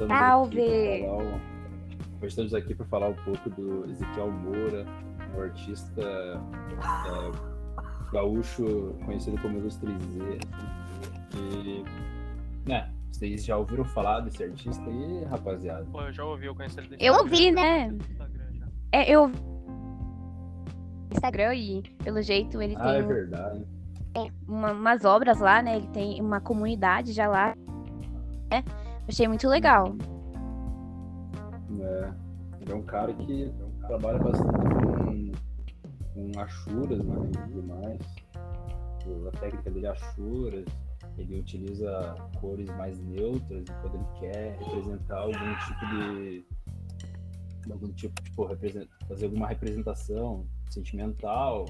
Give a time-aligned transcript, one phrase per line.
[0.00, 1.04] estamos Salve!
[2.16, 4.86] Hoje estamos aqui para falar um pouco do Ezequiel Moura,
[5.36, 6.38] um artista é,
[8.12, 10.38] gaúcho conhecido como Ilustre Z.
[11.36, 11.84] E,
[12.66, 15.84] né, vocês já ouviram falar desse artista aí, rapaziada?
[15.92, 17.94] Pô, eu já ouvi, eu conheci ele Eu ouvi, né?
[18.92, 19.30] É, eu
[21.12, 23.66] Instagram e pelo jeito ele ah, tem é verdade.
[24.48, 25.76] Uma, umas obras lá, né?
[25.76, 27.54] Ele tem uma comunidade já lá.
[28.50, 28.64] Né?
[29.08, 29.94] Achei muito legal.
[31.80, 32.12] É,
[32.60, 33.52] ele é um cara que
[33.86, 37.16] trabalha bastante com, com achuras, né?
[37.28, 38.00] E tudo mais.
[39.26, 40.64] A técnica dele é achuras.
[41.18, 46.44] Ele utiliza cores mais neutras quando ele quer representar algum tipo de
[47.70, 48.48] algum tipo, tipo,
[49.08, 51.66] fazer alguma representação sentimental,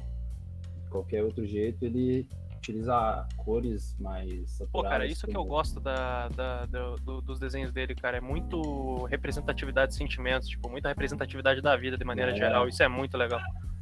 [0.84, 2.28] de qualquer outro jeito, ele
[2.60, 5.32] utiliza cores mais Pô, cara, isso como...
[5.32, 9.98] que eu gosto da, da, da do, dos desenhos dele, cara, é muito representatividade de
[9.98, 12.36] sentimentos, tipo, muita representatividade da vida de maneira é.
[12.36, 13.40] geral, isso é muito legal.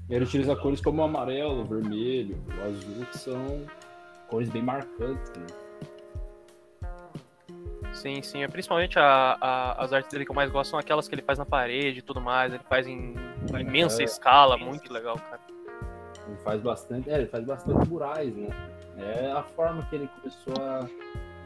[0.08, 3.66] Ele utiliza cores como o amarelo, o vermelho, o azul, que são
[4.28, 5.46] cores bem marcantes, né?
[7.92, 8.42] Sim, sim.
[8.42, 11.22] É principalmente a, a, as artes dele que eu mais gosto são aquelas que ele
[11.22, 12.54] faz na parede e tudo mais.
[12.54, 13.14] Ele faz em
[13.58, 15.40] imensa é, escala, muito legal, cara.
[16.28, 18.48] Ele faz bastante, é, ele faz bastante murais, né?
[18.98, 20.86] É a forma que ele começou a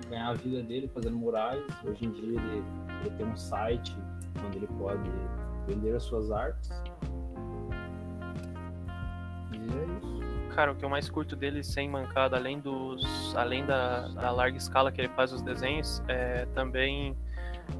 [0.08, 1.62] ganhar a vida dele fazendo murais.
[1.84, 2.64] Hoje em dia ele,
[3.00, 3.96] ele tem um site
[4.44, 5.10] onde ele pode
[5.66, 6.70] vender as suas artes.
[9.52, 10.22] E é isso.
[10.54, 13.34] Cara, o que eu mais curto dele sem mancada, além dos.
[13.36, 17.16] além da, da larga escala que ele faz os desenhos, é também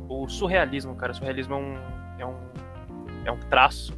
[0.08, 1.12] o surrealismo, cara.
[1.12, 1.74] O surrealismo é um,
[2.18, 2.36] é um,
[3.26, 3.92] é um traço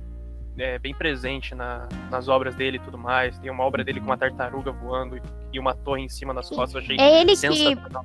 [0.56, 3.38] é, bem presente na, nas obras dele e tudo mais.
[3.38, 5.20] Tem uma obra dele com uma tartaruga voando
[5.52, 6.74] e uma torre em cima das costas.
[6.74, 8.04] Eu achei é ele sensacional.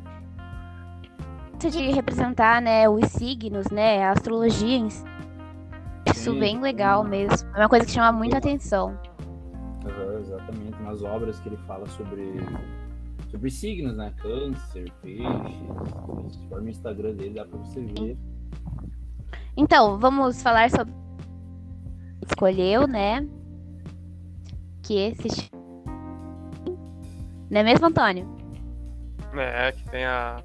[1.59, 4.87] que de representar, né, os signos, né, a astrologia.
[6.08, 6.39] Isso Sim.
[6.39, 7.48] bem legal mesmo.
[7.55, 8.98] É uma coisa que chama muita atenção.
[9.86, 12.33] Uhum, exatamente, nas obras que ele fala sobre,
[13.30, 14.14] sobre signos, né?
[14.17, 15.26] Câncer, peixes.
[16.31, 18.17] Se for no Instagram dele, dá pra você ver.
[19.55, 20.93] Então, vamos falar sobre.
[22.39, 23.27] Escolheu, né?
[24.82, 25.52] Que esse.
[27.52, 28.26] Não é mesmo, Antônio?
[29.36, 30.42] É, que tem a.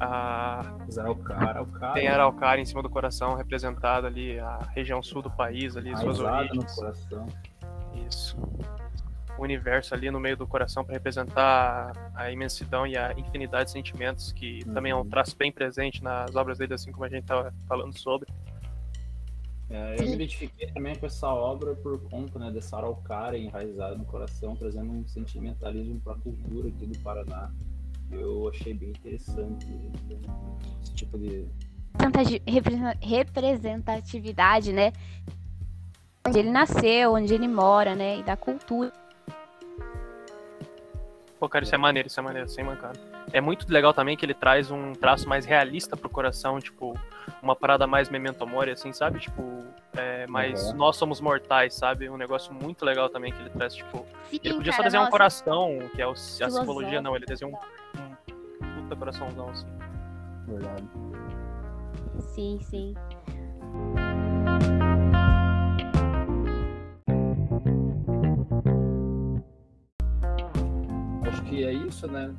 [0.00, 0.74] a...
[0.98, 5.96] Araucária, Tem Araucária em cima do coração, representado ali, a região sul do país, ali,
[5.96, 6.56] suas origens.
[6.56, 7.26] no coração.
[8.08, 8.36] Isso.
[9.38, 13.70] O universo ali no meio do coração para representar a imensidão e a infinidade de
[13.70, 14.74] sentimentos, que uhum.
[14.74, 17.96] também é um traço bem presente nas obras dele, assim como a gente estava falando
[17.96, 18.28] sobre.
[19.74, 24.04] É, eu me identifiquei também com essa obra por conta né, dessa araucária enraizada no
[24.04, 27.50] coração, trazendo um sentimentalismo para a cultura aqui do Paraná.
[28.08, 29.66] Eu achei bem interessante
[30.80, 31.48] esse tipo de
[33.00, 34.92] representatividade, né?
[36.26, 38.18] onde ele nasceu, onde ele mora, né?
[38.18, 38.92] E da cultura.
[41.44, 42.98] Pô, cara, isso é maneiro, isso é maneiro, sem mancada.
[43.30, 46.98] É muito legal também que ele traz um traço mais realista pro coração, tipo,
[47.42, 49.20] uma parada mais memento mori, assim, sabe?
[49.20, 49.62] Tipo,
[49.94, 50.76] é, mais uhum.
[50.76, 52.08] nós somos mortais, sabe?
[52.08, 54.06] Um negócio muito legal também que ele traz, tipo.
[54.30, 55.08] Sim, ele podia cara, só desenhar nossa.
[55.08, 59.66] um coração, que é o, a simbologia, não, ele desenhou um, um puta coraçãozão, assim.
[60.48, 60.84] Verdade.
[62.20, 62.94] Sim, sim.
[71.54, 72.34] Que é isso, né?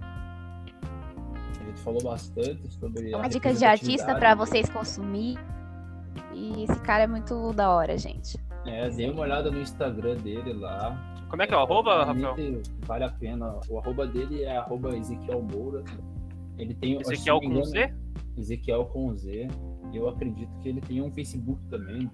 [1.59, 3.15] A gente falou bastante sobre.
[3.15, 5.37] Uma dica de artista para vocês consumir.
[6.33, 8.37] E esse cara é muito da hora, gente.
[8.65, 11.13] É, dê uma olhada no Instagram dele lá.
[11.29, 12.35] Como é que é o arroba, Rafael?
[12.85, 13.59] Vale a pena.
[13.69, 15.83] O arroba dele é arroba Ezequiel Moura.
[16.57, 16.99] Ele tem.
[16.99, 17.93] Ezequiel com engano, Z?
[18.37, 19.47] Ezequiel com Z.
[19.93, 22.09] Eu acredito que ele tem um Facebook também.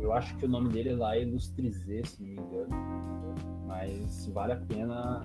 [0.00, 3.34] Eu acho que o nome dele lá é Ilustrize, se não me engano.
[3.66, 5.22] Mas vale a pena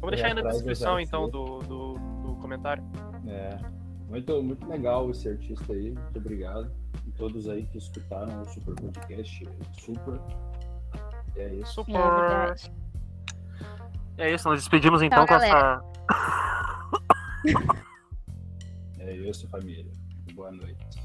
[0.00, 2.82] Vamos deixar aí na descrição, então, do, do, do, comentário.
[3.26, 3.58] É.
[4.08, 5.92] Muito, muito legal esse artista aí.
[5.92, 6.72] Muito obrigado.
[7.06, 9.48] E todos aí que escutaram o Super Podcast.
[9.78, 10.20] Super.
[11.36, 11.72] E é isso.
[11.74, 12.54] Super.
[14.16, 15.82] É, isso, nós despedimos então Tchau, com galera.
[17.44, 17.84] essa.
[19.00, 19.92] é isso, família.
[20.34, 21.00] Boa noite.